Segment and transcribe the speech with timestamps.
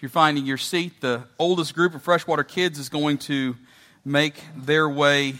[0.00, 3.54] If you're finding your seat, the oldest group of freshwater kids is going to
[4.02, 5.34] make their way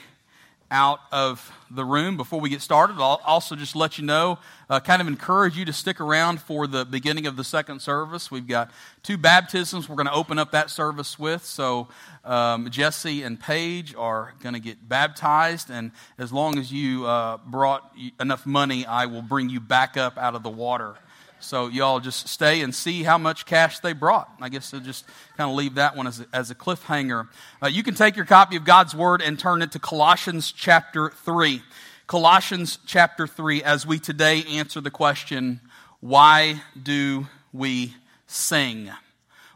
[0.70, 2.18] out of the room.
[2.18, 4.38] Before we get started, I'll also just let you know,
[4.68, 8.30] uh, kind of encourage you to stick around for the beginning of the second service.
[8.30, 8.70] We've got
[9.02, 11.42] two baptisms we're going to open up that service with.
[11.42, 11.88] So
[12.22, 17.38] um, Jesse and Paige are going to get baptized, and as long as you uh,
[17.46, 20.96] brought enough money, I will bring you back up out of the water.
[21.40, 24.30] So y'all just stay and see how much cash they brought.
[24.40, 25.04] I guess I'll just
[25.36, 27.28] kind of leave that one as a, as a cliffhanger.
[27.62, 31.10] Uh, you can take your copy of God's Word and turn it to Colossians chapter
[31.24, 31.62] 3.
[32.06, 35.60] Colossians chapter 3, as we today answer the question,
[36.00, 37.94] why do we
[38.26, 38.90] sing?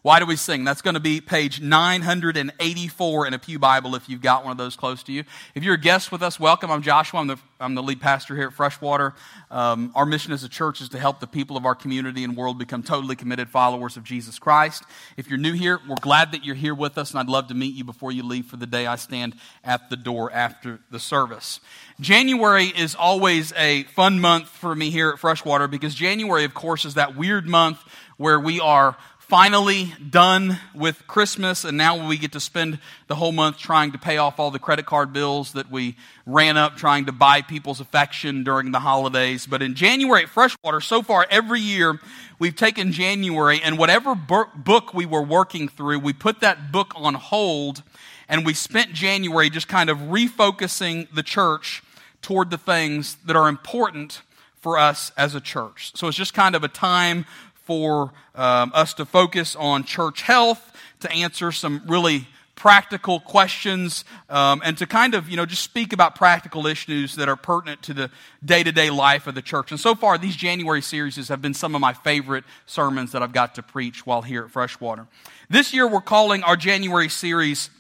[0.05, 0.65] Why do we sing?
[0.65, 4.59] That's going to be page 984 in a Pew Bible if you've got one of
[4.59, 5.25] those close to you.
[5.55, 6.71] If you're a guest with us, welcome.
[6.71, 7.21] I'm Joshua.
[7.21, 9.15] I'm the, I'm the lead pastor here at Freshwater.
[9.51, 12.37] Um, our mission as a church is to help the people of our community and
[12.37, 14.83] world become totally committed followers of Jesus Christ.
[15.17, 17.55] If you're new here, we're glad that you're here with us, and I'd love to
[17.55, 18.87] meet you before you leave for the day.
[18.87, 21.61] I stand at the door after the service.
[21.99, 26.85] January is always a fun month for me here at Freshwater because January, of course,
[26.85, 27.79] is that weird month
[28.17, 28.97] where we are
[29.29, 33.99] finally done with Christmas, and now we get to spend the whole month trying to
[33.99, 37.81] pay off all the credit card bills that we ran up trying to buy people's
[37.81, 39.47] affection during the holidays.
[39.47, 41.99] But in January at Freshwater, so far every year,
[42.39, 47.15] we've taken January, and whatever book we were working through, we put that book on
[47.15, 47.83] hold,
[48.29, 51.83] and we spent January just kind of refocusing the church
[52.21, 54.21] toward the things that are important
[54.61, 55.93] for us as a church.
[55.95, 57.27] So it's just kind of a time
[57.65, 64.63] for um, us to focus on church health, to answer some really practical questions, um,
[64.65, 67.93] and to kind of, you know, just speak about practical issues that are pertinent to
[67.93, 68.11] the
[68.45, 69.71] day to day life of the church.
[69.71, 73.33] And so far, these January series have been some of my favorite sermons that I've
[73.33, 75.07] got to preach while here at Freshwater.
[75.51, 77.71] This year, we're calling our January series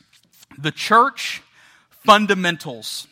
[0.59, 1.43] The Church
[2.05, 3.07] Fundamentals.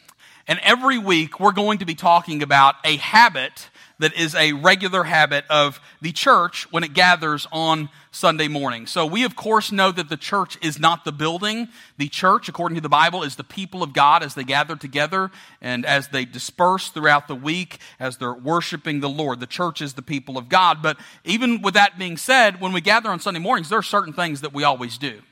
[0.48, 5.04] And every week, we're going to be talking about a habit that is a regular
[5.04, 8.86] habit of the church when it gathers on Sunday morning.
[8.86, 11.68] So we, of course, know that the church is not the building.
[11.96, 15.30] The church, according to the Bible, is the people of God as they gather together
[15.60, 19.40] and as they disperse throughout the week, as they're worshiping the Lord.
[19.40, 20.82] The church is the people of God.
[20.82, 24.12] But even with that being said, when we gather on Sunday mornings, there are certain
[24.12, 25.22] things that we always do.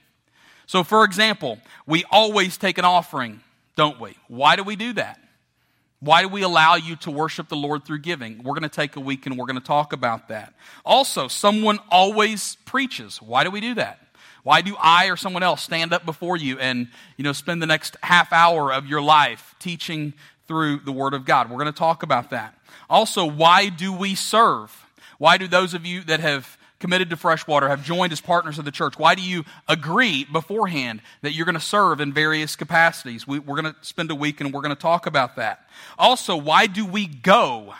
[0.66, 3.40] So, for example, we always take an offering,
[3.76, 4.16] don't we?
[4.28, 5.18] Why do we do that?
[6.00, 8.42] Why do we allow you to worship the Lord through giving?
[8.42, 10.54] We're going to take a week and we're going to talk about that.
[10.84, 13.20] Also, someone always preaches.
[13.20, 14.00] Why do we do that?
[14.42, 17.66] Why do I or someone else stand up before you and, you know, spend the
[17.66, 20.14] next half hour of your life teaching
[20.48, 21.50] through the Word of God?
[21.50, 22.54] We're going to talk about that.
[22.88, 24.86] Also, why do we serve?
[25.18, 28.64] Why do those of you that have committed to freshwater have joined as partners of
[28.64, 28.98] the church?
[28.98, 33.26] Why do you agree beforehand that you're going to serve in various capacities?
[33.26, 35.68] We, are going to spend a week and we're going to talk about that.
[35.98, 37.74] Also, why do we go?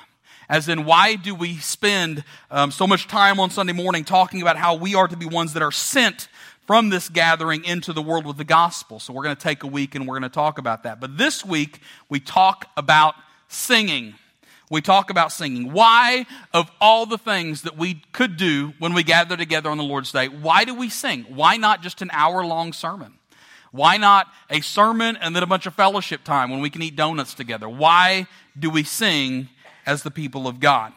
[0.49, 4.57] As in, why do we spend um, so much time on Sunday morning talking about
[4.57, 6.29] how we are to be ones that are sent
[6.67, 8.99] from this gathering into the world with the gospel?
[8.99, 11.01] So, we're going to take a week and we're going to talk about that.
[11.01, 13.15] But this week, we talk about
[13.47, 14.15] singing
[14.71, 15.73] we talk about singing.
[15.73, 19.85] Why, of all the things that we could do when we gather together on the
[19.85, 21.25] Lord's Day, why do we sing?
[21.29, 23.15] Why not just an hour long sermon?
[23.73, 26.97] Why not a sermon and then a bunch of fellowship time when we can eat
[26.97, 27.69] donuts together?
[27.69, 28.27] Why
[28.59, 29.49] do we sing
[29.87, 30.93] as the people of God?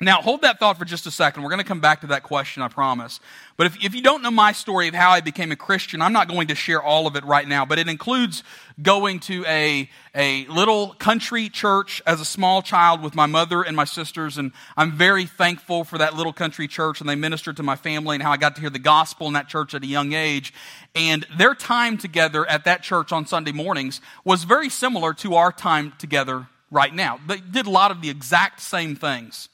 [0.00, 1.44] Now, hold that thought for just a second.
[1.44, 3.20] We're going to come back to that question, I promise.
[3.56, 6.12] But if, if you don't know my story of how I became a Christian, I'm
[6.12, 8.42] not going to share all of it right now, but it includes
[8.82, 13.76] going to a, a little country church as a small child with my mother and
[13.76, 14.36] my sisters.
[14.36, 18.16] And I'm very thankful for that little country church, and they ministered to my family
[18.16, 20.52] and how I got to hear the gospel in that church at a young age.
[20.96, 25.52] And their time together at that church on Sunday mornings was very similar to our
[25.52, 27.20] time together right now.
[27.28, 29.48] They did a lot of the exact same things.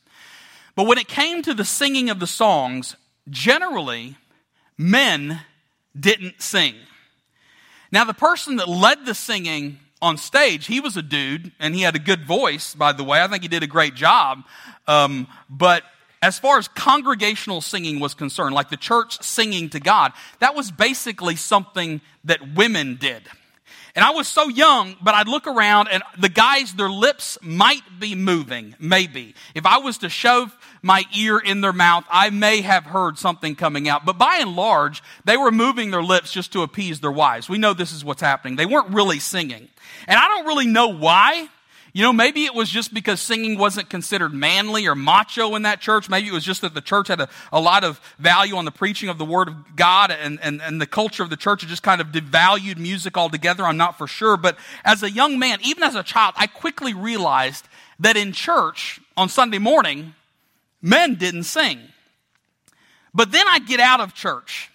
[0.81, 2.97] But when it came to the singing of the songs,
[3.29, 4.17] generally,
[4.79, 5.43] men
[5.95, 6.75] didn't sing.
[7.93, 11.83] Now, the person that led the singing on stage, he was a dude, and he
[11.83, 13.21] had a good voice, by the way.
[13.21, 14.43] I think he did a great job.
[14.87, 15.83] Um, but
[16.23, 20.71] as far as congregational singing was concerned, like the church singing to God, that was
[20.71, 23.29] basically something that women did.
[23.95, 27.83] And I was so young, but I'd look around and the guys, their lips might
[27.99, 29.35] be moving, maybe.
[29.55, 33.55] If I was to shove my ear in their mouth, I may have heard something
[33.55, 34.05] coming out.
[34.05, 37.49] But by and large, they were moving their lips just to appease their wives.
[37.49, 38.57] We know this is what's happening.
[38.57, 39.69] They weren't really singing.
[40.07, 41.49] And I don't really know why.
[41.93, 45.81] You know, maybe it was just because singing wasn't considered manly or macho in that
[45.81, 46.09] church.
[46.09, 48.71] Maybe it was just that the church had a, a lot of value on the
[48.71, 51.83] preaching of the Word of God and, and, and the culture of the church just
[51.83, 53.65] kind of devalued music altogether.
[53.65, 54.37] I'm not for sure.
[54.37, 57.67] But as a young man, even as a child, I quickly realized
[57.99, 60.15] that in church on Sunday morning,
[60.83, 61.81] men didn't sing.
[63.13, 64.71] But then I'd get out of church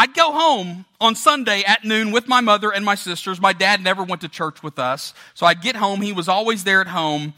[0.00, 3.38] I'd go home on Sunday at noon with my mother and my sisters.
[3.38, 5.12] My dad never went to church with us.
[5.34, 6.00] So I'd get home.
[6.00, 7.34] He was always there at home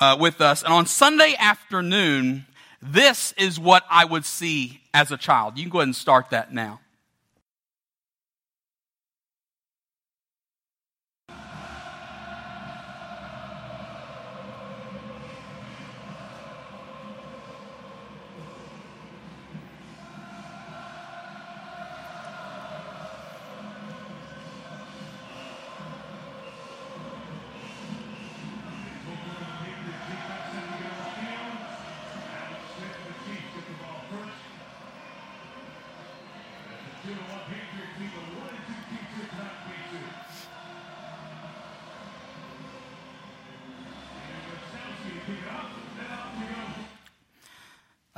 [0.00, 0.62] uh, with us.
[0.62, 2.46] And on Sunday afternoon,
[2.80, 5.58] this is what I would see as a child.
[5.58, 6.80] You can go ahead and start that now.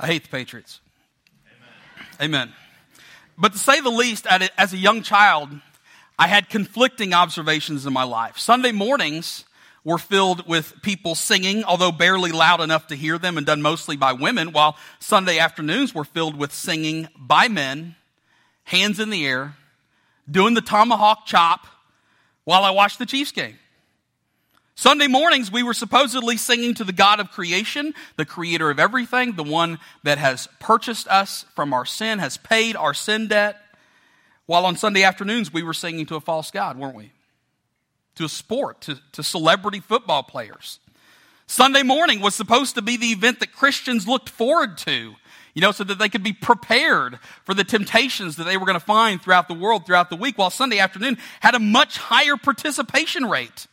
[0.09, 0.79] Hate the Patriots.
[2.19, 2.47] Amen.
[2.47, 2.53] Amen.
[3.37, 4.25] But to say the least,
[4.57, 5.49] as a young child,
[6.17, 8.37] I had conflicting observations in my life.
[8.39, 9.45] Sunday mornings
[9.83, 13.95] were filled with people singing, although barely loud enough to hear them and done mostly
[13.95, 17.95] by women, while Sunday afternoons were filled with singing by men,
[18.63, 19.55] hands in the air,
[20.29, 21.67] doing the tomahawk chop
[22.45, 23.59] while I watched the Chiefs game.
[24.79, 29.33] Sunday mornings, we were supposedly singing to the God of creation, the creator of everything,
[29.33, 33.57] the one that has purchased us from our sin, has paid our sin debt.
[34.45, 37.11] While on Sunday afternoons, we were singing to a false God, weren't we?
[38.15, 40.79] To a sport, to, to celebrity football players.
[41.45, 45.13] Sunday morning was supposed to be the event that Christians looked forward to,
[45.53, 48.79] you know, so that they could be prepared for the temptations that they were going
[48.79, 52.37] to find throughout the world, throughout the week, while Sunday afternoon had a much higher
[52.37, 53.67] participation rate.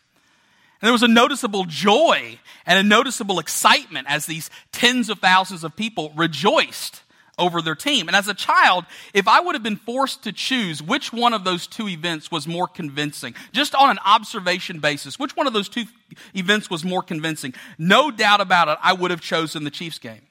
[0.87, 5.75] There was a noticeable joy and a noticeable excitement as these tens of thousands of
[5.75, 7.03] people rejoiced
[7.37, 8.07] over their team.
[8.07, 11.43] And as a child, if I would have been forced to choose which one of
[11.43, 15.69] those two events was more convincing, just on an observation basis, which one of those
[15.69, 15.87] two
[16.37, 20.23] events was more convincing, no doubt about it, I would have chosen the Chiefs game.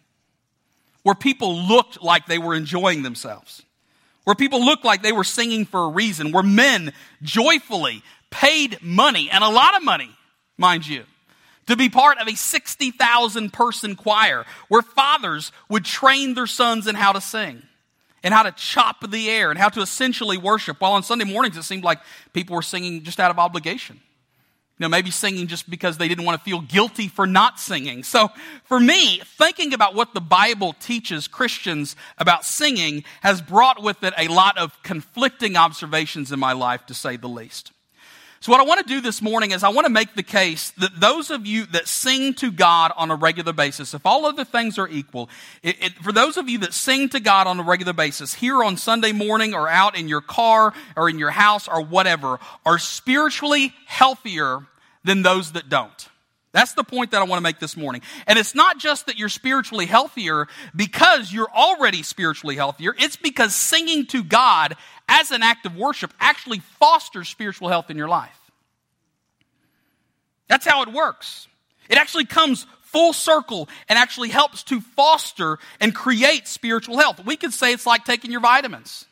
[1.03, 3.61] Where people looked like they were enjoying themselves.
[4.23, 6.31] Where people looked like they were singing for a reason.
[6.31, 6.93] Where men
[7.23, 10.11] joyfully paid money, and a lot of money,
[10.57, 11.03] mind you,
[11.67, 16.95] to be part of a 60,000 person choir where fathers would train their sons in
[16.95, 17.63] how to sing
[18.23, 20.81] and how to chop the air and how to essentially worship.
[20.81, 21.99] While on Sunday mornings, it seemed like
[22.33, 23.99] people were singing just out of obligation.
[24.77, 28.03] You know, maybe singing just because they didn't want to feel guilty for not singing.
[28.03, 28.29] So
[28.65, 34.13] for me, thinking about what the Bible teaches Christians about singing has brought with it
[34.17, 37.71] a lot of conflicting observations in my life, to say the least.
[38.45, 40.69] So, what I want to do this morning is I want to make the case
[40.77, 44.45] that those of you that sing to God on a regular basis, if all other
[44.45, 45.31] things are equal,
[45.63, 48.63] it, it, for those of you that sing to God on a regular basis, here
[48.63, 52.77] on Sunday morning or out in your car or in your house or whatever, are
[52.77, 54.59] spiritually healthier
[55.03, 56.07] than those that don't.
[56.55, 58.01] That's the point that I want to make this morning.
[58.27, 62.95] And it's not just that you're spiritually healthier because you're already spiritually healthier.
[62.97, 64.75] It's because singing to God
[65.09, 68.39] as an act of worship actually fosters spiritual health in your life.
[70.47, 71.47] That's how it works.
[71.89, 77.25] It actually comes full circle and actually helps to foster and create spiritual health.
[77.25, 79.05] We could say it's like taking your vitamins.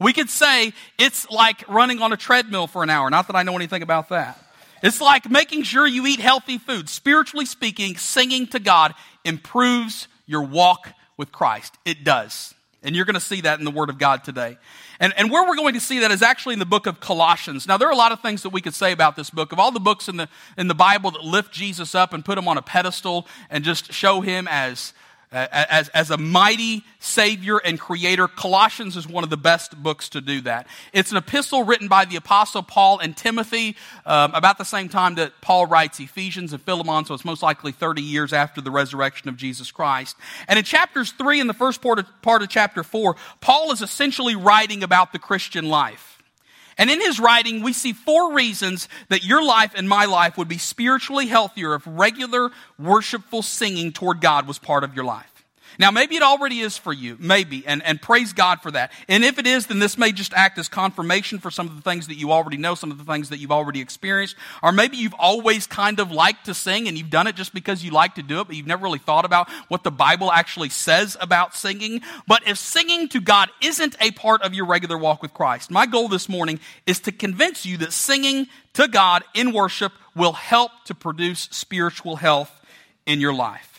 [0.00, 3.10] We could say it's like running on a treadmill for an hour.
[3.10, 4.42] Not that I know anything about that.
[4.82, 6.88] It's like making sure you eat healthy food.
[6.88, 8.94] Spiritually speaking, singing to God
[9.24, 11.74] improves your walk with Christ.
[11.84, 12.54] It does.
[12.82, 14.56] And you're going to see that in the Word of God today.
[15.00, 17.66] And, and where we're going to see that is actually in the book of Colossians.
[17.66, 19.52] Now, there are a lot of things that we could say about this book.
[19.52, 22.38] Of all the books in the, in the Bible that lift Jesus up and put
[22.38, 24.94] him on a pedestal and just show him as
[25.32, 28.28] as, as a mighty Savior and Creator.
[28.28, 30.66] Colossians is one of the best books to do that.
[30.92, 35.14] It's an epistle written by the Apostle Paul and Timothy um, about the same time
[35.16, 39.28] that Paul writes Ephesians and Philemon, so it's most likely 30 years after the resurrection
[39.28, 40.16] of Jesus Christ.
[40.48, 43.82] And in chapters 3 and the first part of, part of chapter 4, Paul is
[43.82, 46.09] essentially writing about the Christian life.
[46.80, 50.48] And in his writing, we see four reasons that your life and my life would
[50.48, 55.29] be spiritually healthier if regular worshipful singing toward God was part of your life.
[55.78, 58.92] Now, maybe it already is for you, maybe, and, and praise God for that.
[59.08, 61.82] And if it is, then this may just act as confirmation for some of the
[61.82, 64.36] things that you already know, some of the things that you've already experienced.
[64.62, 67.84] Or maybe you've always kind of liked to sing and you've done it just because
[67.84, 70.68] you like to do it, but you've never really thought about what the Bible actually
[70.68, 72.00] says about singing.
[72.26, 75.86] But if singing to God isn't a part of your regular walk with Christ, my
[75.86, 80.72] goal this morning is to convince you that singing to God in worship will help
[80.86, 82.60] to produce spiritual health
[83.06, 83.69] in your life.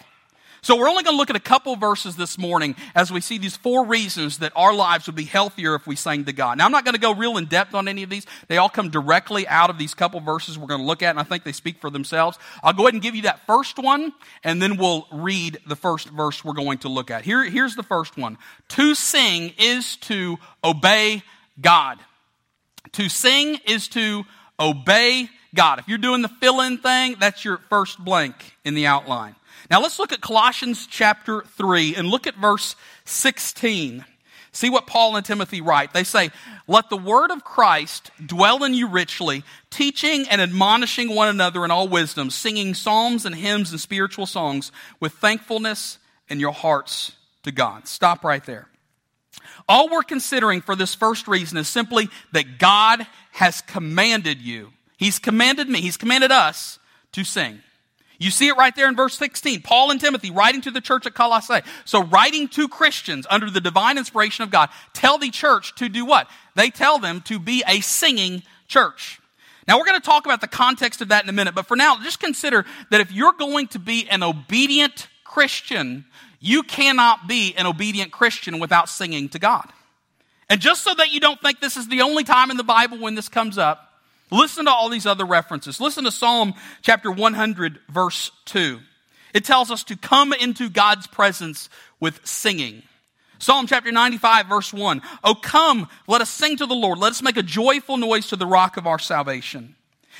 [0.63, 3.39] So we're only going to look at a couple verses this morning as we see
[3.39, 6.59] these four reasons that our lives would be healthier if we sang to God.
[6.59, 8.27] Now I'm not going to go real in depth on any of these.
[8.47, 11.19] They all come directly out of these couple verses we're going to look at and
[11.19, 12.37] I think they speak for themselves.
[12.61, 14.13] I'll go ahead and give you that first one
[14.43, 17.23] and then we'll read the first verse we're going to look at.
[17.25, 18.37] Here, here's the first one.
[18.69, 21.23] To sing is to obey
[21.59, 21.97] God.
[22.91, 24.25] To sing is to
[24.59, 25.79] obey God.
[25.79, 29.35] If you're doing the fill in thing, that's your first blank in the outline.
[29.69, 32.75] Now let's look at Colossians chapter 3 and look at verse
[33.05, 34.05] 16.
[34.53, 35.93] See what Paul and Timothy write.
[35.93, 36.29] They say,
[36.67, 41.71] Let the word of Christ dwell in you richly, teaching and admonishing one another in
[41.71, 47.13] all wisdom, singing psalms and hymns and spiritual songs with thankfulness in your hearts
[47.43, 47.87] to God.
[47.87, 48.67] Stop right there.
[49.69, 54.73] All we're considering for this first reason is simply that God has commanded you.
[54.97, 56.77] He's commanded me, He's commanded us
[57.13, 57.61] to sing.
[58.21, 59.63] You see it right there in verse 16.
[59.63, 61.61] Paul and Timothy writing to the church at Colossae.
[61.85, 66.05] So writing to Christians under the divine inspiration of God, tell the church to do
[66.05, 66.27] what?
[66.55, 69.19] They tell them to be a singing church.
[69.67, 71.75] Now we're going to talk about the context of that in a minute, but for
[71.75, 76.05] now, just consider that if you're going to be an obedient Christian,
[76.39, 79.67] you cannot be an obedient Christian without singing to God.
[80.47, 82.99] And just so that you don't think this is the only time in the Bible
[82.99, 83.90] when this comes up,
[84.31, 85.81] Listen to all these other references.
[85.81, 88.79] Listen to Psalm chapter 100, verse 2.
[89.33, 91.69] It tells us to come into God's presence
[91.99, 92.83] with singing.
[93.39, 95.01] Psalm chapter 95, verse 1.
[95.23, 96.99] Oh, come, let us sing to the Lord.
[96.99, 99.75] Let us make a joyful noise to the rock of our salvation.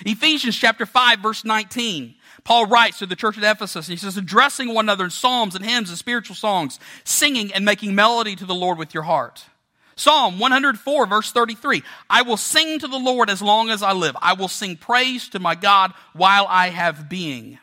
[0.06, 2.16] Ephesians chapter 5, verse 19.
[2.44, 5.56] Paul writes to the church at Ephesus, and he says, addressing one another in psalms
[5.56, 9.46] and hymns and spiritual songs, singing and making melody to the Lord with your heart.
[9.96, 14.16] Psalm 104, verse 33 I will sing to the Lord as long as I live.
[14.22, 17.60] I will sing praise to my God while I have being.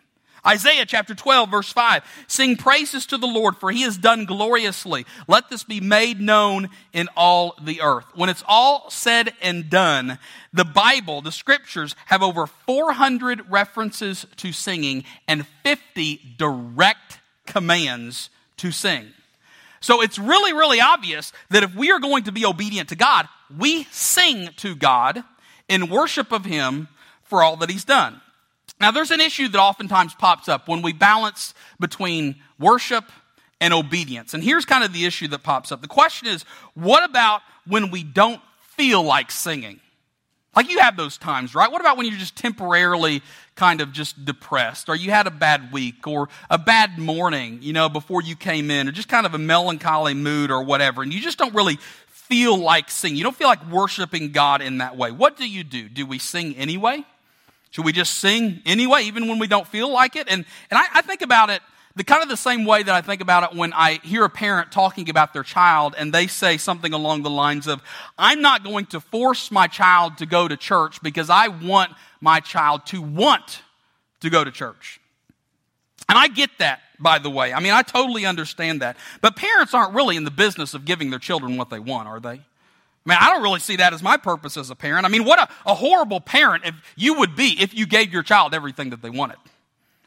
[0.46, 5.04] Isaiah chapter 12, verse 5 Sing praises to the Lord, for he has done gloriously.
[5.26, 8.06] Let this be made known in all the earth.
[8.14, 10.18] When it's all said and done,
[10.52, 18.70] the Bible, the scriptures, have over 400 references to singing and 50 direct commands to
[18.70, 19.08] sing.
[19.80, 23.28] So it's really, really obvious that if we are going to be obedient to God,
[23.56, 25.22] we sing to God
[25.68, 26.88] in worship of Him
[27.22, 28.20] for all that He's done.
[28.80, 33.04] Now, there's an issue that oftentimes pops up when we balance between worship
[33.60, 34.34] and obedience.
[34.34, 35.82] And here's kind of the issue that pops up.
[35.82, 36.44] The question is,
[36.74, 39.80] what about when we don't feel like singing?
[40.56, 41.70] Like you have those times, right?
[41.70, 43.22] What about when you're just temporarily
[43.54, 47.72] kind of just depressed, or you had a bad week, or a bad morning, you
[47.72, 51.12] know, before you came in, or just kind of a melancholy mood or whatever, and
[51.12, 51.78] you just don't really
[52.08, 53.16] feel like singing.
[53.16, 55.10] You don't feel like worshiping God in that way.
[55.10, 55.88] What do you do?
[55.88, 57.04] Do we sing anyway?
[57.70, 60.28] Should we just sing anyway, even when we don't feel like it?
[60.30, 61.62] And, and I, I think about it
[61.98, 64.30] the kind of the same way that I think about it when I hear a
[64.30, 67.82] parent talking about their child and they say something along the lines of,
[68.16, 71.90] I'm not going to force my child to go to church because I want
[72.20, 73.62] my child to want
[74.20, 75.00] to go to church.
[76.08, 77.52] And I get that, by the way.
[77.52, 78.96] I mean, I totally understand that.
[79.20, 82.20] But parents aren't really in the business of giving their children what they want, are
[82.20, 82.28] they?
[82.28, 82.38] I
[83.04, 85.04] mean, I don't really see that as my purpose as a parent.
[85.04, 88.22] I mean, what a, a horrible parent if you would be if you gave your
[88.22, 89.38] child everything that they wanted.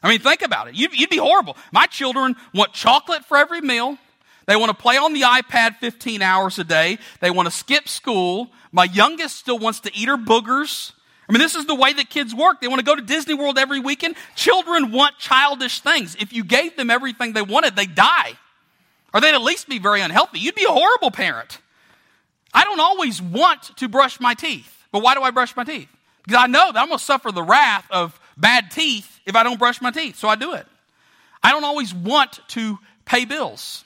[0.02, 0.74] I mean, think about it.
[0.74, 1.56] You'd, you'd be horrible.
[1.70, 3.98] My children want chocolate for every meal.
[4.46, 6.98] They want to play on the iPad 15 hours a day.
[7.20, 8.50] They want to skip school.
[8.72, 10.92] My youngest still wants to eat her boogers.
[11.28, 12.60] I mean, this is the way that kids work.
[12.60, 14.16] They want to go to Disney World every weekend.
[14.34, 16.16] Children want childish things.
[16.18, 18.32] If you gave them everything they wanted, they'd die.
[19.14, 20.40] Or they'd at least be very unhealthy.
[20.40, 21.58] You'd be a horrible parent.
[22.52, 24.86] I don't always want to brush my teeth.
[24.90, 25.88] But why do I brush my teeth?
[26.24, 29.42] Because I know that I'm going to suffer the wrath of bad teeth if I
[29.42, 30.66] don't brush my teeth, so I do it.
[31.42, 33.84] I don't always want to pay bills.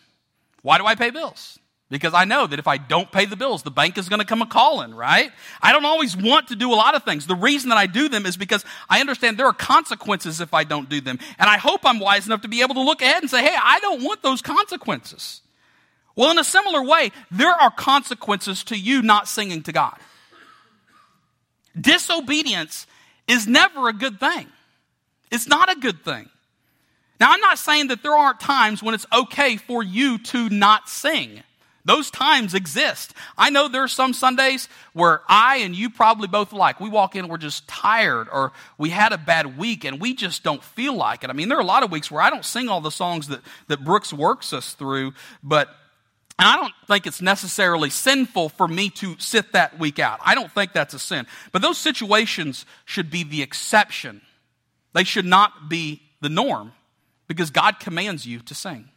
[0.63, 1.59] Why do I pay bills?
[1.89, 4.27] Because I know that if I don't pay the bills, the bank is going to
[4.27, 5.31] come a calling, right?
[5.63, 7.29] I don't always want to do a lot of things.
[7.29, 10.65] The reason that I do them is because I understand there are consequences if I
[10.65, 11.21] don't do them.
[11.39, 13.55] And I hope I'm wise enough to be able to look ahead and say, hey,
[13.63, 15.43] I don't want those consequences.
[16.17, 19.97] Well, in a similar way, there are consequences to you not singing to God.
[21.81, 22.89] Disobedience
[23.29, 24.47] is never a good thing.
[25.31, 26.29] It's not a good thing.
[27.19, 30.89] Now, I'm not saying that there aren't times when it's okay for you to not
[30.89, 31.43] sing.
[31.87, 33.15] Those times exist.
[33.39, 36.81] I know there are some Sundays where I and you probably both like.
[36.81, 40.43] We walk in, we're just tired, or we had a bad week and we just
[40.43, 41.31] don't feel like it.
[41.31, 43.29] I mean, there are a lot of weeks where I don't sing all the songs
[43.29, 45.15] that, that Brooks works us through,
[45.45, 45.69] but
[46.39, 50.21] and I don't think it's necessarily sinful for me to sit that week out.
[50.23, 51.27] I don't think that's a sin.
[51.51, 54.21] But those situations should be the exception.
[54.93, 56.73] They should not be the norm
[57.27, 58.89] because God commands you to sing.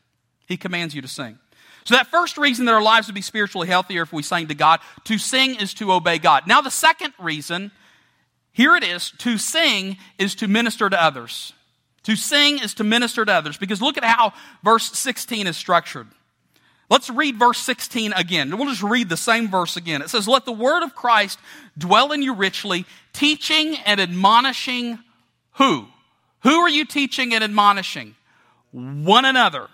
[0.47, 1.39] He commands you to sing.
[1.85, 4.55] So, that first reason that our lives would be spiritually healthier if we sang to
[4.55, 6.45] God, to sing is to obey God.
[6.45, 7.71] Now, the second reason,
[8.51, 11.53] here it is to sing is to minister to others.
[12.03, 16.07] To sing is to minister to others because look at how verse 16 is structured.
[16.89, 18.57] Let's read verse 16 again.
[18.57, 20.01] We'll just read the same verse again.
[20.01, 21.39] It says, Let the word of Christ
[21.77, 24.99] dwell in you richly, teaching and admonishing
[25.53, 25.85] who?
[26.41, 28.15] Who are you teaching and admonishing?
[28.71, 29.67] One another.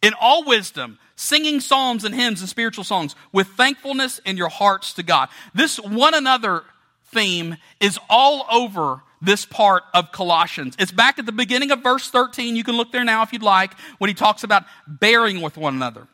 [0.00, 4.92] In all wisdom, singing psalms and hymns and spiritual songs with thankfulness in your hearts
[4.94, 5.28] to God.
[5.54, 6.62] This one another
[7.06, 10.76] theme is all over this part of Colossians.
[10.78, 12.54] It's back at the beginning of verse 13.
[12.54, 15.74] You can look there now if you'd like, when he talks about bearing with one
[15.74, 16.06] another.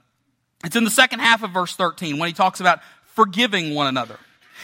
[0.65, 4.19] It's in the second half of verse 13 when he talks about forgiving one another.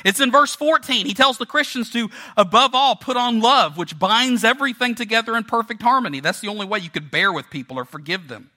[0.04, 1.06] It's in verse 14.
[1.06, 5.44] He tells the Christians to, above all, put on love, which binds everything together in
[5.44, 6.20] perfect harmony.
[6.20, 8.50] That's the only way you could bear with people or forgive them.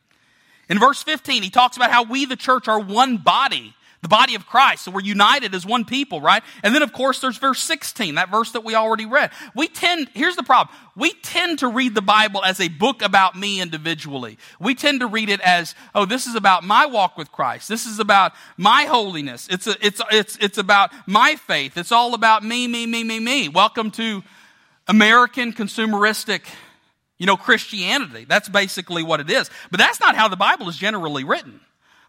[0.69, 4.35] In verse 15, he talks about how we, the church, are one body the body
[4.35, 4.83] of Christ.
[4.83, 6.43] So we're united as one people, right?
[6.61, 9.31] And then, of course, there's verse 16, that verse that we already read.
[9.55, 10.75] We tend, here's the problem.
[10.95, 14.37] We tend to read the Bible as a book about me individually.
[14.59, 17.69] We tend to read it as, oh, this is about my walk with Christ.
[17.69, 19.47] This is about my holiness.
[19.49, 21.77] It's, a, it's, it's, it's about my faith.
[21.77, 23.47] It's all about me, me, me, me, me.
[23.47, 24.21] Welcome to
[24.89, 26.41] American consumeristic
[27.17, 28.25] you know, Christianity.
[28.27, 29.49] That's basically what it is.
[29.71, 31.61] But that's not how the Bible is generally written.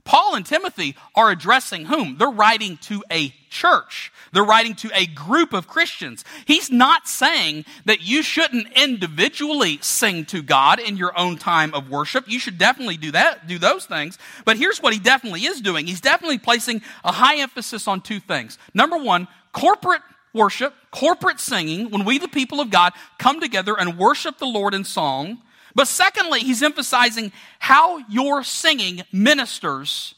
[0.04, 2.18] Paul and Timothy are addressing whom?
[2.18, 4.12] They're writing to a church.
[4.32, 6.24] They're writing to a group of Christians.
[6.44, 11.88] He's not saying that you shouldn't individually sing to God in your own time of
[11.88, 12.28] worship.
[12.28, 14.18] You should definitely do that, do those things.
[14.44, 15.86] But here's what he definitely is doing.
[15.86, 18.58] He's definitely placing a high emphasis on two things.
[18.74, 20.02] Number one, corporate
[20.34, 24.74] worship, corporate singing, when we, the people of God, come together and worship the Lord
[24.74, 25.38] in song.
[25.74, 30.14] But secondly, he's emphasizing how your singing ministers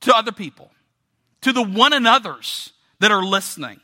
[0.00, 0.70] to other people,
[1.40, 3.80] to the one another's that are listening.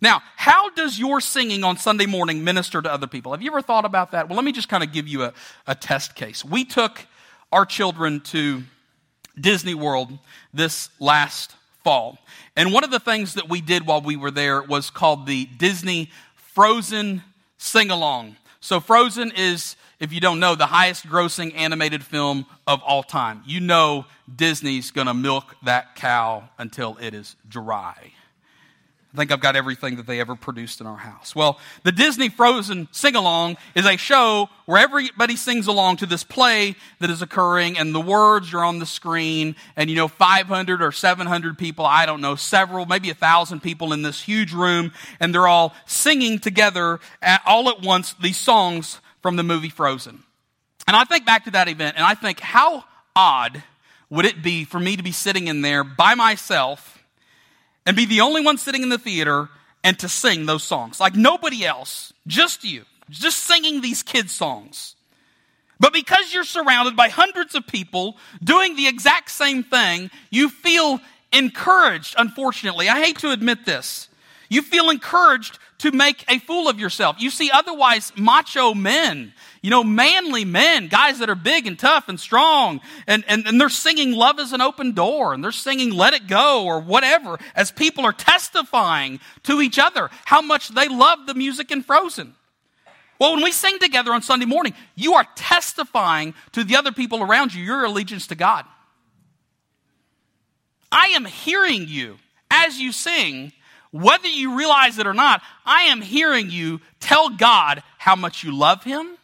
[0.00, 3.32] Now, how does your singing on Sunday morning minister to other people?
[3.32, 4.28] Have you ever thought about that?
[4.28, 5.32] Well, let me just kind of give you a,
[5.66, 6.44] a test case.
[6.44, 7.06] We took
[7.50, 8.62] our children to
[9.40, 10.16] Disney World
[10.52, 12.18] this last fall.
[12.56, 15.46] And one of the things that we did while we were there was called the
[15.46, 16.10] Disney
[16.54, 17.22] Frozen
[17.56, 18.36] Sing Along.
[18.60, 23.42] So, Frozen is if you don't know, the highest grossing animated film of all time.
[23.46, 28.12] You know Disney's going to milk that cow until it is dry.
[29.18, 31.34] I think I've got everything that they ever produced in our house.
[31.34, 36.22] Well, the Disney Frozen Sing Along is a show where everybody sings along to this
[36.22, 40.80] play that is occurring, and the words are on the screen, and you know, 500
[40.80, 44.92] or 700 people, I don't know, several, maybe a thousand people in this huge room,
[45.18, 50.22] and they're all singing together at, all at once these songs from the movie Frozen.
[50.86, 52.84] And I think back to that event and I think, how
[53.16, 53.64] odd
[54.10, 56.97] would it be for me to be sitting in there by myself
[57.88, 59.48] and be the only one sitting in the theater
[59.82, 61.00] and to sing those songs?
[61.00, 64.94] Like nobody else, just you, just singing these kids' songs.
[65.80, 71.00] But because you're surrounded by hundreds of people doing the exact same thing, you feel
[71.32, 72.90] encouraged, unfortunately.
[72.90, 74.07] I hate to admit this.
[74.48, 77.16] You feel encouraged to make a fool of yourself.
[77.20, 79.32] You see, otherwise, macho men,
[79.62, 83.60] you know, manly men, guys that are big and tough and strong, and, and, and
[83.60, 87.38] they're singing Love is an Open Door, and they're singing Let It Go, or whatever,
[87.54, 92.34] as people are testifying to each other how much they love the music in Frozen.
[93.20, 97.22] Well, when we sing together on Sunday morning, you are testifying to the other people
[97.22, 98.64] around you your allegiance to God.
[100.90, 102.18] I am hearing you
[102.50, 103.52] as you sing
[103.90, 108.56] whether you realize it or not, I am hearing you tell God how much you
[108.56, 109.16] love Him,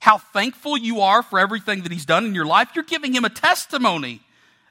[0.00, 2.70] how thankful you are for everything that He's done in your life.
[2.74, 4.20] You're giving Him a testimony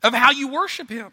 [0.04, 1.12] of how you worship Him.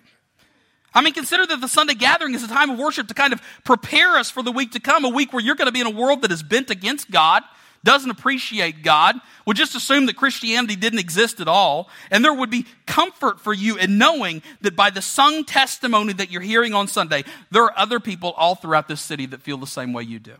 [0.95, 3.41] I mean, consider that the Sunday gathering is a time of worship to kind of
[3.65, 5.87] prepare us for the week to come, a week where you're going to be in
[5.87, 7.43] a world that is bent against God,
[7.83, 12.51] doesn't appreciate God, would just assume that Christianity didn't exist at all, and there would
[12.51, 16.89] be comfort for you in knowing that by the sung testimony that you're hearing on
[16.89, 20.19] Sunday, there are other people all throughout this city that feel the same way you
[20.19, 20.37] do.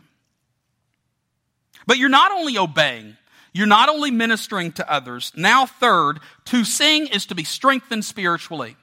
[1.87, 3.17] But you're not only obeying,
[3.53, 5.31] You're not only ministering to others.
[5.35, 8.75] Now, third, to sing is to be strengthened spiritually.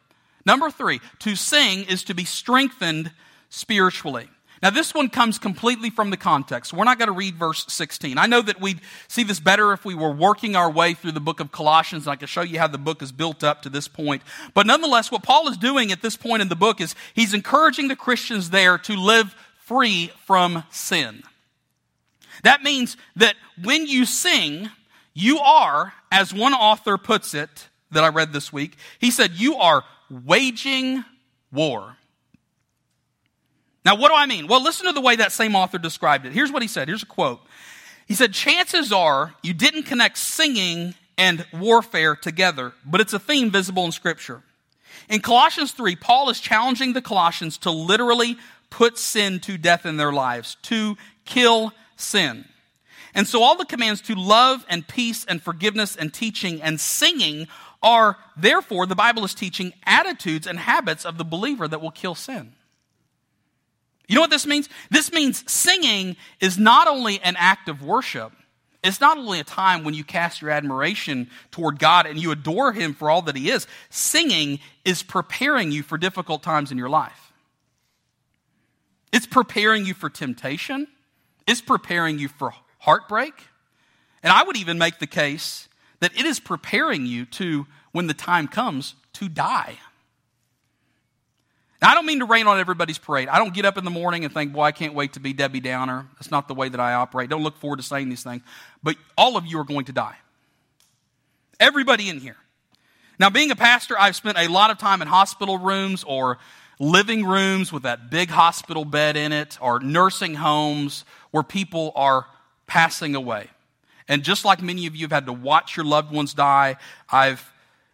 [0.46, 3.10] Number three, to sing is to be strengthened
[3.48, 4.28] spiritually.
[4.62, 6.74] Now, this one comes completely from the context.
[6.74, 8.18] We're not going to read verse 16.
[8.18, 11.20] I know that we'd see this better if we were working our way through the
[11.20, 13.70] book of Colossians, and I could show you how the book is built up to
[13.70, 14.22] this point.
[14.52, 17.88] But nonetheless, what Paul is doing at this point in the book is he's encouraging
[17.88, 21.22] the Christians there to live free from sin.
[22.42, 24.68] That means that when you sing,
[25.14, 29.56] you are, as one author puts it that I read this week, he said, you
[29.56, 31.04] are waging
[31.50, 31.96] war.
[33.84, 34.46] Now, what do I mean?
[34.46, 36.32] Well, listen to the way that same author described it.
[36.32, 36.88] Here's what he said.
[36.88, 37.40] Here's a quote.
[38.06, 43.50] He said, Chances are you didn't connect singing and warfare together, but it's a theme
[43.50, 44.42] visible in Scripture.
[45.08, 48.36] In Colossians 3, Paul is challenging the Colossians to literally
[48.68, 52.44] put sin to death in their lives, to kill sin.
[53.14, 57.48] And so all the commands to love and peace and forgiveness and teaching and singing
[57.82, 62.14] are, therefore, the Bible is teaching attitudes and habits of the believer that will kill
[62.14, 62.52] sin.
[64.10, 64.68] You know what this means?
[64.90, 68.32] This means singing is not only an act of worship,
[68.82, 72.72] it's not only a time when you cast your admiration toward God and you adore
[72.72, 73.68] Him for all that He is.
[73.88, 77.32] Singing is preparing you for difficult times in your life.
[79.12, 80.88] It's preparing you for temptation.
[81.46, 83.34] It's preparing you for heartbreak.
[84.24, 85.68] And I would even make the case
[86.00, 89.78] that it is preparing you to, when the time comes, to die.
[91.80, 93.28] Now, I don't mean to rain on everybody's parade.
[93.28, 95.32] I don't get up in the morning and think, boy, I can't wait to be
[95.32, 96.06] Debbie Downer.
[96.14, 97.30] That's not the way that I operate.
[97.30, 98.42] Don't look forward to saying these things.
[98.82, 100.16] But all of you are going to die.
[101.58, 102.36] Everybody in here.
[103.18, 106.38] Now, being a pastor, I've spent a lot of time in hospital rooms or
[106.78, 112.26] living rooms with that big hospital bed in it or nursing homes where people are
[112.66, 113.48] passing away.
[114.08, 116.76] And just like many of you have had to watch your loved ones die,
[117.10, 117.52] I've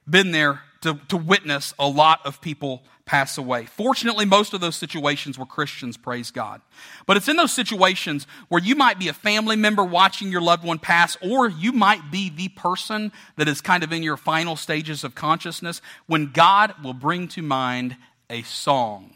[0.09, 3.67] been there to, to witness a lot of people pass away.
[3.67, 6.61] Fortunately, most of those situations were Christians, praise God.
[7.07, 10.65] But it's in those situations where you might be a family member watching your loved
[10.65, 14.57] one pass, or you might be the person that is kind of in your final
[14.57, 17.97] stages of consciousness when God will bring to mind
[18.29, 19.13] a song.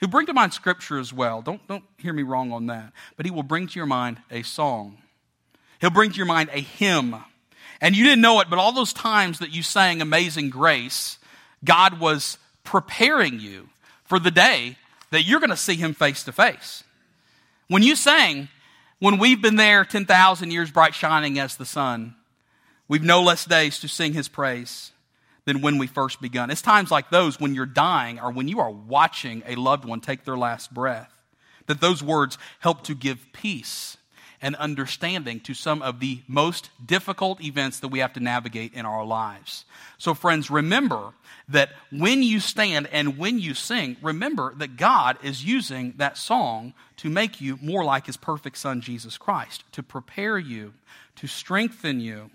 [0.00, 1.42] He'll bring to mind scripture as well.
[1.42, 2.92] Don't, don't hear me wrong on that.
[3.16, 4.98] But he will bring to your mind a song.
[5.80, 7.16] He'll bring to your mind a hymn.
[7.80, 11.18] And you didn't know it, but all those times that you sang Amazing Grace,
[11.64, 13.68] God was preparing you
[14.04, 14.76] for the day
[15.10, 16.84] that you're going to see him face to face.
[17.68, 18.48] When you sang,
[18.98, 22.14] when we've been there 10,000 years bright shining as the sun,
[22.88, 24.92] we've no less days to sing his praise
[25.44, 26.50] than when we first begun.
[26.50, 30.00] It's times like those when you're dying or when you are watching a loved one
[30.00, 31.10] take their last breath
[31.66, 33.96] that those words help to give peace
[34.44, 38.84] and understanding to some of the most difficult events that we have to navigate in
[38.84, 39.64] our lives.
[39.96, 41.14] So, friends, remember
[41.48, 46.74] that when you stand and when you sing, remember that God is using that song
[46.98, 50.74] to make you more like His perfect Son, Jesus Christ, to prepare you,
[51.16, 52.30] to strengthen you,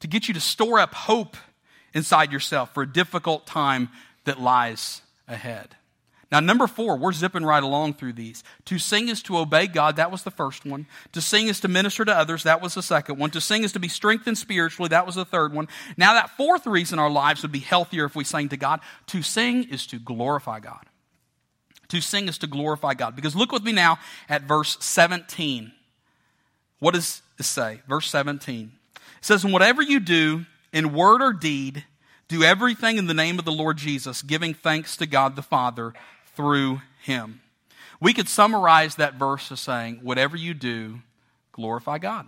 [0.00, 1.36] to get you to store up hope
[1.92, 3.90] inside yourself for a difficult time
[4.24, 5.76] that lies ahead.
[6.34, 8.42] Now, number four, we're zipping right along through these.
[8.64, 9.94] To sing is to obey God.
[9.94, 10.88] That was the first one.
[11.12, 12.42] To sing is to minister to others.
[12.42, 13.30] That was the second one.
[13.30, 14.88] To sing is to be strengthened spiritually.
[14.88, 15.68] That was the third one.
[15.96, 18.80] Now, that fourth reason our lives would be healthier if we sang to God.
[19.06, 20.86] To sing is to glorify God.
[21.90, 23.14] To sing is to glorify God.
[23.14, 25.70] Because look with me now at verse 17.
[26.80, 27.80] What does it say?
[27.86, 28.72] Verse 17.
[28.96, 31.84] It says, And whatever you do in word or deed,
[32.26, 35.92] do everything in the name of the Lord Jesus, giving thanks to God the Father
[36.36, 37.40] through him.
[38.00, 41.00] We could summarize that verse as saying, whatever you do,
[41.52, 42.26] glorify God.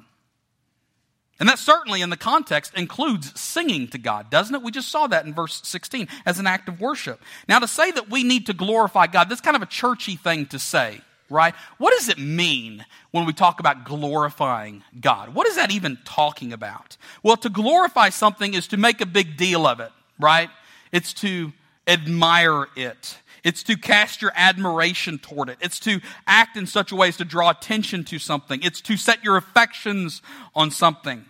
[1.38, 4.62] And that certainly in the context includes singing to God, doesn't it?
[4.62, 7.20] We just saw that in verse 16 as an act of worship.
[7.46, 10.46] Now, to say that we need to glorify God, that's kind of a churchy thing
[10.46, 11.54] to say, right?
[11.76, 15.34] What does it mean when we talk about glorifying God?
[15.34, 16.96] What is that even talking about?
[17.22, 20.48] Well, to glorify something is to make a big deal of it, right?
[20.90, 21.52] It's to
[21.86, 23.18] admire it.
[23.46, 25.58] It's to cast your admiration toward it.
[25.60, 28.60] It's to act in such a way as to draw attention to something.
[28.64, 30.20] It's to set your affections
[30.56, 31.24] on something.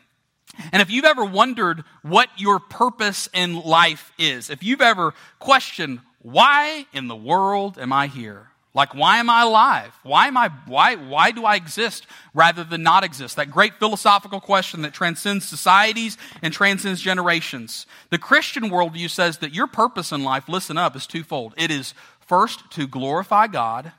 [0.72, 6.00] And if you've ever wondered what your purpose in life is, if you've ever questioned,
[6.20, 8.48] why in the world am I here?
[8.76, 9.98] Like, why am I alive?
[10.02, 13.36] Why am I, why, why do I exist rather than not exist?
[13.36, 17.86] That great philosophical question that transcends societies and transcends generations.
[18.10, 21.54] The Christian worldview says that your purpose in life, listen up, is twofold.
[21.56, 23.92] It is first to glorify God,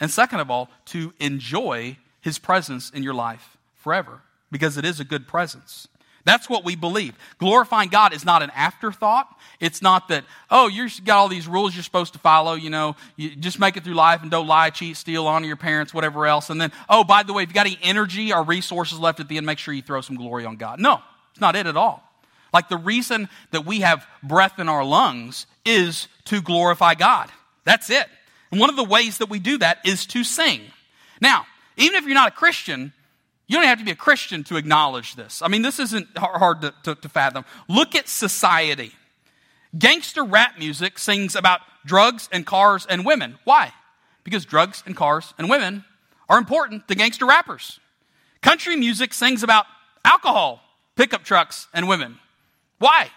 [0.00, 4.22] and second of all, to enjoy his presence in your life forever.
[4.50, 5.88] because it is a good presence.
[6.26, 7.16] That's what we believe.
[7.38, 9.28] Glorifying God is not an afterthought.
[9.60, 12.96] It's not that, oh, you've got all these rules you're supposed to follow, you know,
[13.14, 16.26] you just make it through life and don't lie, cheat, steal, honor your parents, whatever
[16.26, 16.50] else.
[16.50, 19.28] And then, oh, by the way, if you've got any energy or resources left at
[19.28, 20.80] the end, make sure you throw some glory on God.
[20.80, 22.02] No, it's not it at all.
[22.52, 27.30] Like the reason that we have breath in our lungs is to glorify God.
[27.64, 28.08] That's it.
[28.50, 30.60] And one of the ways that we do that is to sing.
[31.20, 32.92] Now, even if you're not a Christian,
[33.46, 35.40] you don't have to be a Christian to acknowledge this.
[35.40, 37.44] I mean, this isn't hard to, to, to, fathom.
[37.68, 38.92] Look at society.
[39.78, 43.38] Gangster rap music sings about drugs and cars and women.
[43.44, 43.72] Why?
[44.24, 45.84] Because drugs and cars and women
[46.28, 47.78] are important to gangster rappers.
[48.42, 49.66] Country music sings about
[50.04, 50.60] alcohol,
[50.96, 52.18] pickup trucks, and women.
[52.78, 53.10] Why?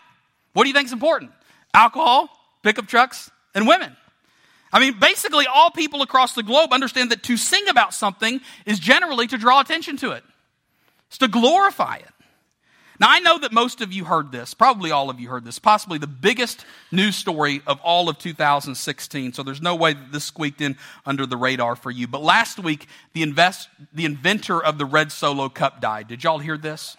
[0.53, 1.31] What do you think is important?
[1.73, 2.29] Alcohol,
[2.61, 3.95] pickup trucks, and women.
[4.71, 8.79] I mean, basically, all people across the globe understand that to sing about something is
[8.79, 10.23] generally to draw attention to it,
[11.07, 12.09] it's to glorify it.
[12.99, 15.57] Now, I know that most of you heard this, probably all of you heard this,
[15.57, 19.31] possibly the biggest news story of all of 2016.
[19.31, 22.09] So there's no way that this squeaked in under the radar for you.
[22.09, 26.09] But last week, the, invest, the inventor of the Red Solo Cup died.
[26.09, 26.97] Did y'all hear this?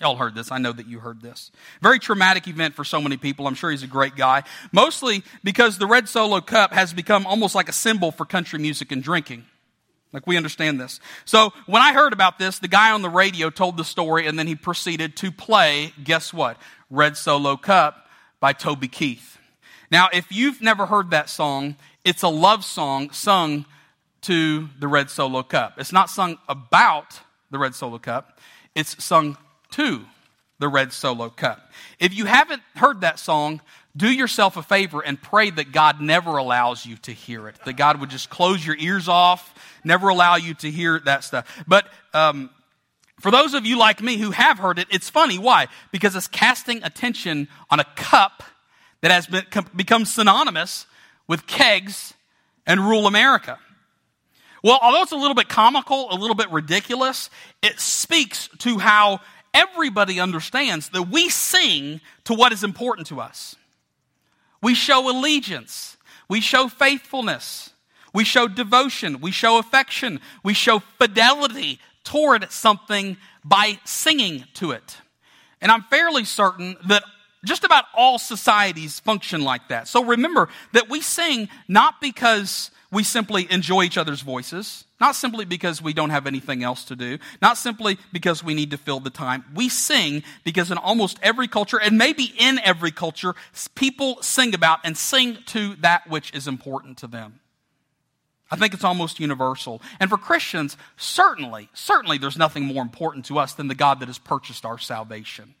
[0.00, 0.50] Y'all heard this.
[0.50, 1.52] I know that you heard this.
[1.80, 3.46] Very traumatic event for so many people.
[3.46, 4.42] I'm sure he's a great guy.
[4.72, 8.90] Mostly because the Red Solo Cup has become almost like a symbol for country music
[8.90, 9.44] and drinking.
[10.12, 11.00] Like we understand this.
[11.24, 14.38] So when I heard about this, the guy on the radio told the story and
[14.38, 16.56] then he proceeded to play, guess what?
[16.90, 18.08] Red Solo Cup
[18.40, 19.38] by Toby Keith.
[19.90, 23.64] Now, if you've never heard that song, it's a love song sung
[24.22, 25.74] to the Red Solo Cup.
[25.78, 28.40] It's not sung about the Red Solo Cup.
[28.74, 29.36] It's sung
[29.74, 30.04] to
[30.58, 31.70] the Red Solo Cup.
[31.98, 33.60] If you haven't heard that song,
[33.96, 37.56] do yourself a favor and pray that God never allows you to hear it.
[37.64, 41.64] That God would just close your ears off, never allow you to hear that stuff.
[41.66, 42.50] But um,
[43.20, 45.38] for those of you like me who have heard it, it's funny.
[45.38, 45.66] Why?
[45.90, 48.42] Because it's casting attention on a cup
[49.00, 50.86] that has been, become synonymous
[51.26, 52.14] with kegs
[52.66, 53.58] and rural America.
[54.62, 57.28] Well, although it's a little bit comical, a little bit ridiculous,
[57.62, 59.20] it speaks to how
[59.54, 63.56] everybody understands that we sing to what is important to us.
[64.60, 65.96] We show allegiance,
[66.28, 67.70] we show faithfulness,
[68.12, 74.98] we show devotion, we show affection, we show fidelity toward something by singing to it.
[75.60, 77.04] And I'm fairly certain that
[77.44, 79.86] just about all societies function like that.
[79.88, 85.44] So remember that we sing not because we simply enjoy each other's voices, not simply
[85.44, 89.00] because we don't have anything else to do, not simply because we need to fill
[89.00, 89.44] the time.
[89.54, 93.34] We sing because in almost every culture, and maybe in every culture,
[93.74, 97.40] people sing about and sing to that which is important to them.
[98.50, 99.82] I think it's almost universal.
[100.00, 104.06] And for Christians, certainly, certainly there's nothing more important to us than the God that
[104.06, 105.52] has purchased our salvation.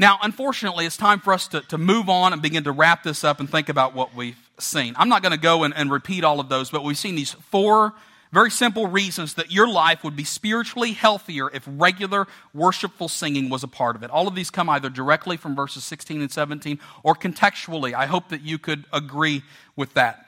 [0.00, 3.22] Now, unfortunately, it's time for us to, to move on and begin to wrap this
[3.22, 4.94] up and think about what we've seen.
[4.96, 7.34] I'm not going to go and, and repeat all of those, but we've seen these
[7.34, 7.94] four
[8.34, 13.62] very simple reasons that your life would be spiritually healthier if regular worshipful singing was
[13.62, 14.10] a part of it.
[14.10, 17.94] All of these come either directly from verses 16 and 17 or contextually.
[17.94, 19.42] I hope that you could agree
[19.76, 20.24] with that.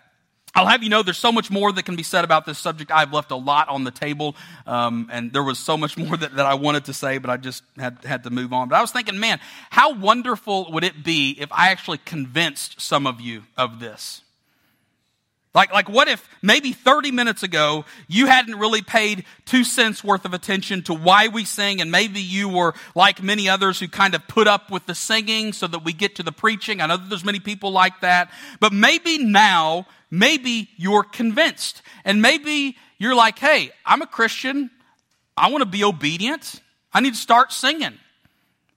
[0.57, 2.91] I'll have you know there's so much more that can be said about this subject.
[2.91, 6.35] I've left a lot on the table, um, and there was so much more that,
[6.37, 8.71] that I wanted to say, but I just had, had to move on.
[8.71, 9.39] But I was thinking, man,
[9.69, 14.23] how wonderful would it be if I actually convinced some of you of this?
[15.57, 20.27] Like, like what if maybe 30 minutes ago you hadn't really paid two cents worth
[20.27, 24.15] of attention to why we sing, and maybe you were like many others who kind
[24.15, 26.83] of put up with the singing so that we get to the preaching.
[26.83, 28.31] I know that there's many people like that.
[28.61, 31.81] But maybe now maybe you're convinced.
[32.05, 34.71] And maybe you're like, hey, I'm a Christian.
[35.39, 36.61] I want to be obedient.
[36.93, 37.95] I need to start singing.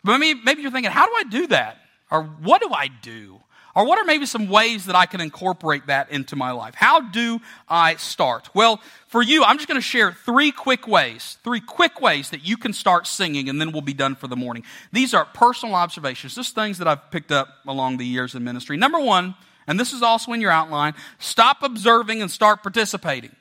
[0.03, 1.77] But maybe, maybe you're thinking, how do I do that?
[2.09, 3.41] Or what do I do?
[3.79, 6.75] Or what are maybe some ways that I can incorporate that into my life?
[6.75, 7.39] How do
[7.69, 8.49] I start?
[8.53, 12.45] Well, for you, I'm just going to share three quick ways, three quick ways that
[12.45, 14.65] you can start singing, and then we'll be done for the morning.
[14.91, 18.75] These are personal observations, just things that I've picked up along the years in ministry.
[18.75, 19.33] Number one,
[19.65, 23.33] and this is also in your outline, stop observing and start participating.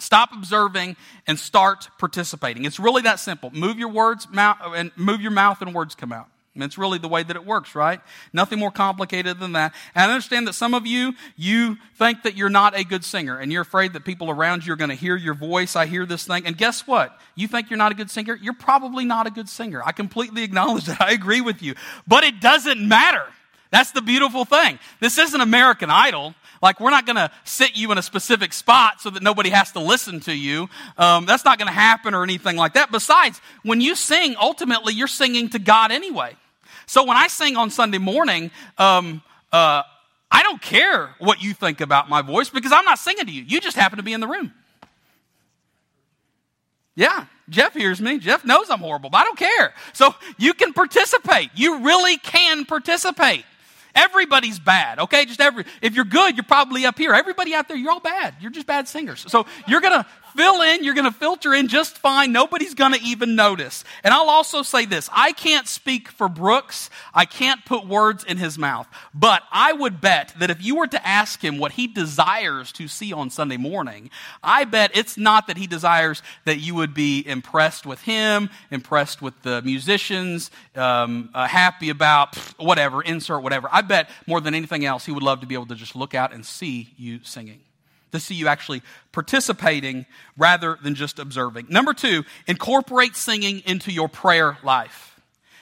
[0.00, 0.96] Stop observing
[1.28, 2.64] and start participating.
[2.64, 3.50] It's really that simple.
[3.52, 6.26] Move your words mouth, and move your mouth and words come out.
[6.62, 8.00] It's really the way that it works, right?
[8.32, 9.74] Nothing more complicated than that.
[9.94, 13.38] And I understand that some of you, you think that you're not a good singer
[13.38, 15.76] and you're afraid that people around you are going to hear your voice.
[15.76, 16.46] I hear this thing.
[16.46, 17.18] And guess what?
[17.34, 18.38] You think you're not a good singer?
[18.40, 19.82] You're probably not a good singer.
[19.84, 21.00] I completely acknowledge that.
[21.00, 21.74] I agree with you.
[22.06, 23.26] But it doesn't matter
[23.70, 24.78] That's the beautiful thing.
[25.00, 26.34] This isn't American Idol.
[26.62, 29.72] Like, we're not going to sit you in a specific spot so that nobody has
[29.72, 30.68] to listen to you.
[30.96, 32.90] Um, that's not going to happen or anything like that.
[32.90, 36.34] Besides, when you sing, ultimately, you're singing to God anyway.
[36.86, 39.22] So when I sing on Sunday morning, um,
[39.52, 39.82] uh,
[40.30, 43.42] I don't care what you think about my voice because I'm not singing to you.
[43.42, 44.52] You just happen to be in the room.
[46.94, 48.18] Yeah, Jeff hears me.
[48.18, 49.74] Jeff knows I'm horrible, but I don't care.
[49.92, 51.50] So you can participate.
[51.54, 53.44] You really can participate.
[53.94, 55.24] Everybody's bad, okay?
[55.24, 57.14] Just every, if you're good, you're probably up here.
[57.14, 58.34] Everybody out there, you're all bad.
[58.40, 59.24] You're just bad singers.
[59.28, 62.30] So you're gonna fill in, you're going to filter in just fine.
[62.32, 63.84] Nobody's going to even notice.
[64.04, 68.36] And I'll also say this I can't speak for Brooks, I can't put words in
[68.36, 68.86] his mouth.
[69.14, 72.88] But I would bet that if you were to ask him what he desires to
[72.88, 74.10] see on Sunday morning,
[74.42, 79.22] I bet it's not that he desires that you would be impressed with him, impressed
[79.22, 83.68] with the musicians, um, uh, happy about whatever, insert whatever.
[83.72, 86.14] I bet more than anything else, he would love to be able to just look
[86.14, 87.60] out and see you singing
[88.16, 91.66] to see you actually participating rather than just observing.
[91.68, 95.20] Number two, incorporate singing into your prayer life.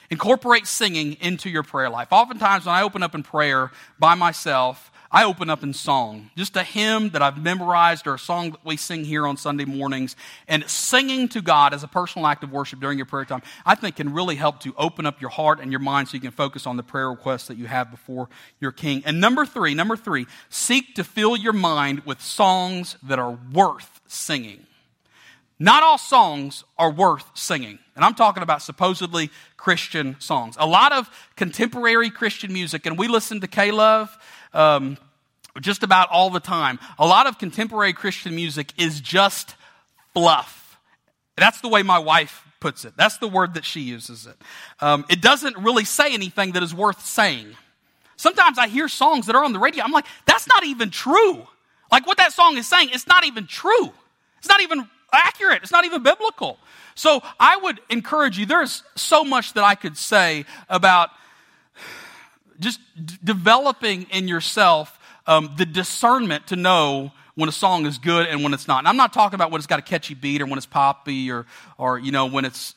[0.09, 2.09] Incorporate singing into your prayer life.
[2.11, 6.57] Oftentimes, when I open up in prayer by myself, I open up in song, just
[6.57, 10.17] a hymn that I've memorized or a song that we sing here on Sunday mornings.
[10.45, 13.75] And singing to God as a personal act of worship during your prayer time, I
[13.75, 16.31] think can really help to open up your heart and your mind so you can
[16.31, 18.27] focus on the prayer requests that you have before
[18.59, 19.03] your King.
[19.05, 24.01] And number three, number three, seek to fill your mind with songs that are worth
[24.07, 24.67] singing.
[25.57, 27.79] Not all songs are worth singing.
[27.95, 30.57] And I'm talking about supposedly Christian songs.
[30.59, 34.17] A lot of contemporary Christian music, and we listen to K Love
[34.53, 34.97] um,
[35.61, 36.79] just about all the time.
[36.99, 39.55] A lot of contemporary Christian music is just
[40.13, 40.79] fluff.
[41.37, 42.93] That's the way my wife puts it.
[42.97, 44.35] That's the word that she uses it.
[44.79, 47.47] Um, it doesn't really say anything that is worth saying.
[48.17, 49.83] Sometimes I hear songs that are on the radio.
[49.83, 51.45] I'm like, that's not even true.
[51.91, 53.91] Like what that song is saying, it's not even true.
[54.39, 55.63] It's not even accurate.
[55.63, 56.57] It's not even biblical.
[56.95, 61.09] So I would encourage you, there's so much that I could say about
[62.59, 68.27] just d- developing in yourself um, the discernment to know when a song is good
[68.27, 68.79] and when it's not.
[68.79, 71.31] And I'm not talking about when it's got a catchy beat or when it's poppy
[71.31, 71.45] or,
[71.77, 72.75] or you know, when it's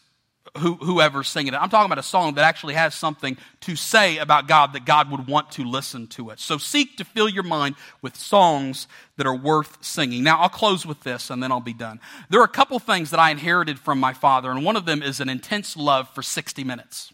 [0.57, 1.57] who, whoever's singing it.
[1.57, 5.11] I'm talking about a song that actually has something to say about God that God
[5.11, 6.41] would want to listen to it.
[6.41, 10.25] So seek to fill your mind with songs that are worth singing.
[10.25, 12.01] Now, I'll close with this and then I'll be done.
[12.31, 15.03] There are a couple things that I inherited from my father, and one of them
[15.03, 17.13] is an intense love for 60 minutes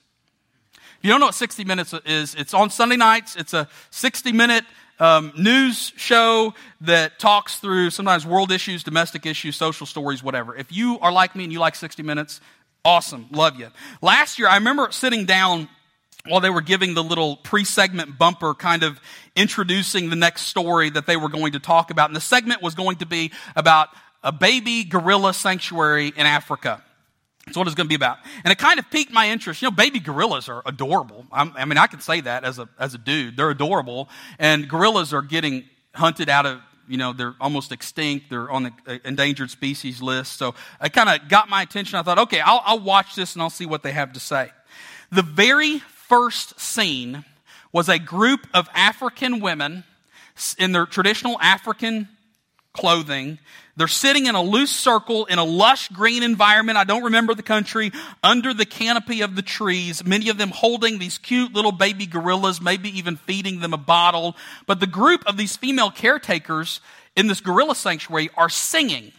[0.99, 3.37] If you don't know what 60 Minutes is, it's on Sunday nights.
[3.37, 4.65] It's a 60 minute
[4.99, 10.55] um, news show that talks through sometimes world issues, domestic issues, social stories, whatever.
[10.55, 12.41] If you are like me and you like 60 Minutes,
[12.85, 13.27] awesome.
[13.31, 13.69] Love you.
[14.03, 15.69] Last year, I remember sitting down
[16.27, 19.01] while they were giving the little pre segment bumper, kind of
[19.37, 22.09] introducing the next story that they were going to talk about.
[22.09, 23.89] And the segment was going to be about
[24.23, 26.83] a baby gorilla sanctuary in Africa.
[27.47, 28.19] That's what it's going to be about.
[28.43, 29.61] And it kind of piqued my interest.
[29.61, 31.27] You know, baby gorillas are adorable.
[31.31, 33.37] I'm, i mean, I can say that as a, as a dude.
[33.37, 34.09] They're adorable.
[34.39, 38.31] And gorillas are getting hunted out of, you know, they're almost extinct.
[38.31, 40.39] They're on the uh, endangered species list.
[40.39, 41.99] So it kind of got my attention.
[41.99, 44.51] I thought, okay, I'll, I'll watch this and I'll see what they have to say.
[45.13, 47.25] The very first scene
[47.73, 49.85] was a group of African women
[50.59, 52.09] in their traditional African
[52.73, 53.39] clothing
[53.77, 56.79] they're sitting in a loose circle in a lush green environment.
[56.79, 57.91] I don't remember the country,
[58.23, 62.61] under the canopy of the trees, many of them holding these cute little baby gorillas,
[62.61, 64.37] maybe even feeding them a bottle.
[64.67, 66.81] But the group of these female caretakers
[67.17, 69.13] in this gorilla sanctuary are singing.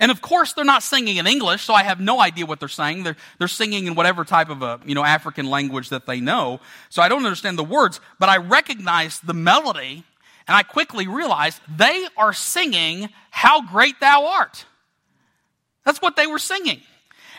[0.00, 2.68] And of course, they're not singing in English, so I have no idea what they're
[2.68, 3.04] saying.
[3.04, 6.60] They're, they're singing in whatever type of a, you know, African language that they know.
[6.90, 10.04] So I don't understand the words, but I recognize the melody
[10.46, 14.66] and I quickly realized they are singing, How Great Thou Art.
[15.84, 16.80] That's what they were singing.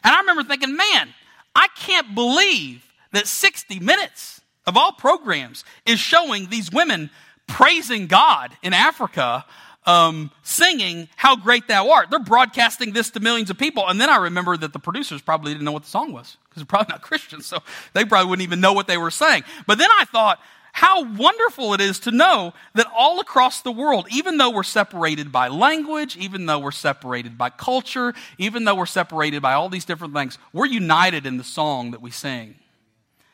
[0.04, 1.10] And I remember thinking, man,
[1.56, 7.10] I can't believe that 60 minutes of all programs is showing these women
[7.48, 9.46] praising God in Africa,
[9.86, 12.10] um, singing How Great Thou Art.
[12.10, 13.88] They're broadcasting this to millions of people.
[13.88, 16.62] And then I remember that the producers probably didn't know what the song was because
[16.62, 17.60] they're probably not Christians, so
[17.94, 19.44] they probably wouldn't even know what they were saying.
[19.68, 20.40] But then I thought,
[20.76, 25.32] how wonderful it is to know that all across the world, even though we're separated
[25.32, 29.86] by language, even though we're separated by culture, even though we're separated by all these
[29.86, 32.56] different things, we're united in the song that we sing.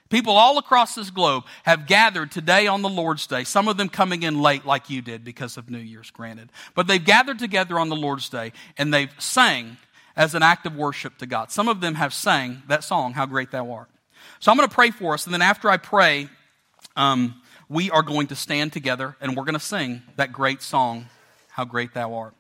[0.10, 3.90] People all across this globe have gathered today on the Lord's Day, some of them
[3.90, 6.52] coming in late like you did because of New Year's, granted.
[6.76, 9.78] But they've gathered together on the Lord's Day and they've sang
[10.16, 11.50] as an act of worship to God.
[11.50, 13.90] Some of them have sang that song, How Great Thou Art.
[14.40, 16.30] So I'm going to pray for us, and then after I pray,
[16.96, 21.08] um, we are going to stand together and we're going to sing that great song,
[21.50, 22.34] How Great Thou Art.